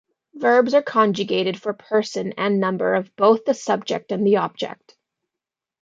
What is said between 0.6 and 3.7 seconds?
are conjugated for person and number of both the